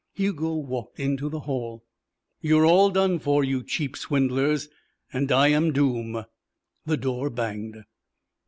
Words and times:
Hugo 0.15 0.55
walked 0.55 0.99
into 0.99 1.29
the 1.29 1.41
hall. 1.41 1.85
"You're 2.41 2.65
all 2.65 2.89
done 2.89 3.19
for 3.19 3.43
you 3.43 3.61
cheap 3.61 3.95
swindlers. 3.95 4.67
And 5.13 5.31
I 5.31 5.49
am 5.49 5.71
doom." 5.71 6.25
The 6.87 6.97
door 6.97 7.29
banged. 7.29 7.83